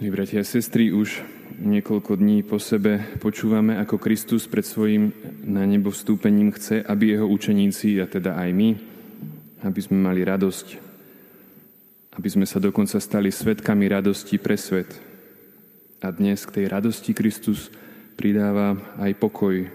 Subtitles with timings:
[0.00, 1.20] Milí bratia a sestry, už
[1.60, 5.12] niekoľko dní po sebe počúvame, ako Kristus pred svojim
[5.44, 8.80] na nebo vstúpením chce, aby jeho učeníci, a teda aj my,
[9.60, 10.66] aby sme mali radosť,
[12.16, 14.88] aby sme sa dokonca stali svetkami radosti pre svet.
[16.00, 17.68] A dnes k tej radosti Kristus
[18.16, 19.68] pridáva aj pokoj.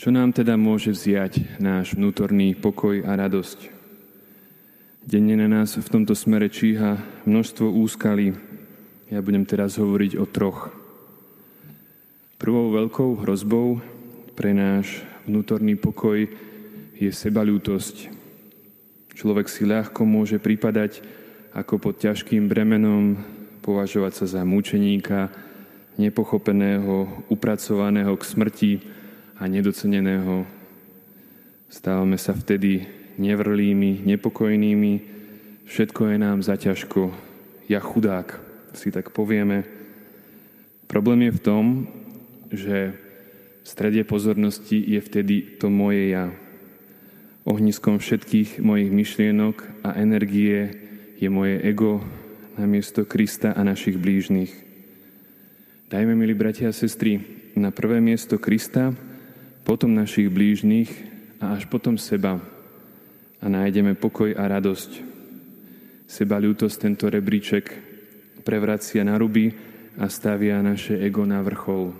[0.00, 3.77] Čo nám teda môže vziať náš vnútorný pokoj a radosť?
[5.08, 8.36] Denne na nás v tomto smere číha množstvo úskalí.
[9.08, 10.68] Ja budem teraz hovoriť o troch.
[12.36, 13.80] Prvou veľkou hrozbou
[14.36, 16.28] pre náš vnútorný pokoj
[16.92, 18.12] je sebalútosť.
[19.16, 21.00] Človek si ľahko môže pripadať
[21.56, 23.16] ako pod ťažkým bremenom,
[23.64, 25.32] považovať sa za mučeníka,
[25.96, 28.72] nepochopeného, upracovaného k smrti
[29.40, 30.44] a nedoceneného.
[31.72, 34.92] Stávame sa vtedy nevrlými, nepokojnými,
[35.66, 37.12] všetko je nám zaťažko,
[37.68, 38.40] ja chudák,
[38.72, 39.66] si tak povieme.
[40.88, 41.64] Problém je v tom,
[42.48, 42.96] že
[43.60, 46.32] v strede pozornosti je vtedy to moje ja.
[47.44, 50.72] Ohniskom všetkých mojich myšlienok a energie
[51.20, 52.00] je moje ego
[52.56, 54.52] namiesto Krista a našich blížnych.
[55.88, 57.20] Dajme, milí bratia a sestry,
[57.56, 58.92] na prvé miesto Krista,
[59.64, 60.88] potom našich blížnych
[61.40, 62.40] a až potom seba
[63.38, 64.90] a nájdeme pokoj a radosť.
[66.08, 67.64] Seba ľútosť tento rebríček
[68.42, 69.52] prevracia na ruby
[70.00, 71.92] a stavia naše ego na vrchol.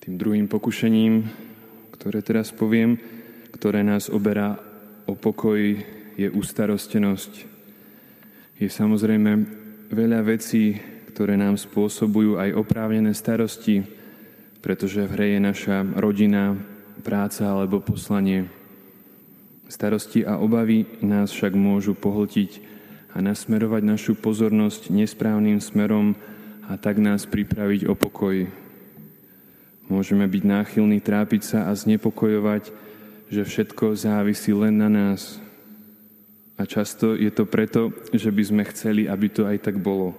[0.00, 1.28] Tým druhým pokušením,
[1.96, 2.96] ktoré teraz poviem,
[3.54, 4.58] ktoré nás oberá
[5.08, 5.60] o pokoj,
[6.14, 7.32] je ustarostenosť.
[8.58, 9.30] Je samozrejme
[9.90, 10.78] veľa vecí,
[11.10, 13.82] ktoré nám spôsobujú aj oprávnené starosti,
[14.64, 16.56] pretože v hre je naša rodina,
[17.04, 18.63] práca alebo poslanie.
[19.64, 22.60] Starosti a obavy nás však môžu pohltiť
[23.14, 26.18] a nasmerovať našu pozornosť nesprávnym smerom
[26.68, 28.44] a tak nás pripraviť o pokoj.
[29.88, 32.72] Môžeme byť náchylní trápiť sa a znepokojovať,
[33.28, 35.40] že všetko závisí len na nás.
[36.54, 40.14] A často je to preto, že by sme chceli, aby to aj tak bolo.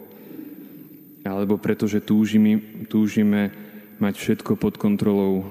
[1.25, 3.50] Alebo preto, že túžime, túžime
[3.97, 5.50] mať všetko pod kontrolou.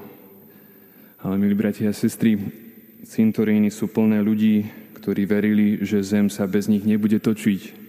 [1.19, 2.64] Ale milí bratia a sestry,
[3.05, 4.65] Cintoríny sú plné ľudí,
[4.97, 7.85] ktorí verili, že zem sa bez nich nebude točiť.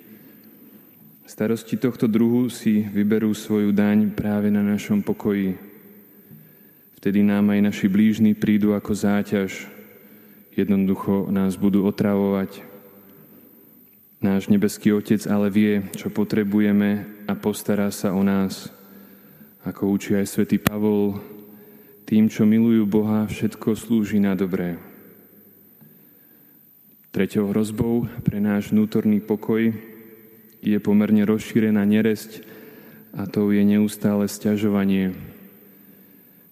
[1.24, 5.56] Starosti tohto druhu si vyberú svoju daň práve na našom pokoji.
[7.00, 9.72] Vtedy nám aj naši blížni prídu ako záťaž.
[10.52, 12.60] Jednoducho nás budú otravovať.
[14.20, 18.68] Náš nebeský Otec ale vie, čo potrebujeme a postará sa o nás.
[19.64, 21.18] Ako učí aj svätý Pavol,
[22.04, 24.95] tým, čo milujú Boha, všetko slúži na dobré.
[27.16, 29.72] Treťou hrozbou pre náš vnútorný pokoj
[30.60, 32.44] je pomerne rozšírená neresť
[33.16, 35.16] a to je neustále sťažovanie.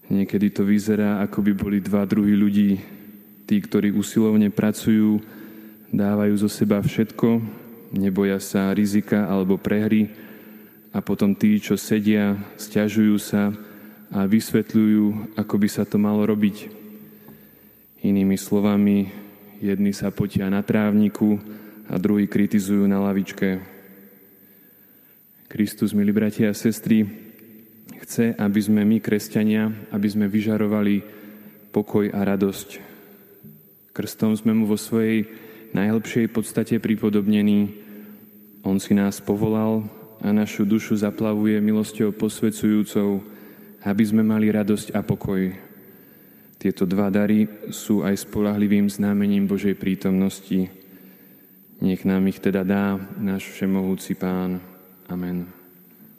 [0.07, 2.79] Niekedy to vyzerá, ako by boli dva druhy ľudí.
[3.43, 5.19] Tí, ktorí usilovne pracujú,
[5.91, 7.43] dávajú zo seba všetko,
[7.91, 10.15] neboja sa rizika alebo prehry
[10.95, 13.51] a potom tí, čo sedia, sťažujú sa
[14.15, 16.71] a vysvetľujú, ako by sa to malo robiť.
[17.99, 19.22] Inými slovami,
[19.61, 21.37] Jedni sa potia na trávniku
[21.91, 23.59] a druhí kritizujú na lavičke.
[25.51, 27.05] Kristus, milí bratia a sestry,
[28.01, 31.05] chce, aby sme my, kresťania, aby sme vyžarovali
[31.69, 32.81] pokoj a radosť.
[33.93, 35.29] Krstom sme mu vo svojej
[35.77, 37.69] najhlbšej podstate pripodobnení.
[38.65, 39.85] On si nás povolal
[40.23, 43.21] a našu dušu zaplavuje milosťou posvedzujúcou,
[43.83, 45.72] aby sme mali radosť a pokoj.
[46.63, 47.43] Tieto dva dary
[47.75, 50.71] sú aj spolahlivým znamením Božej prítomnosti.
[51.83, 54.63] Nech nám ich teda dá náš všemohúci Pán.
[55.11, 55.62] Amen.